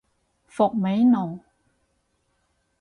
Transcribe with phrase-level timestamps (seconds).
[0.47, 1.41] 伏味濃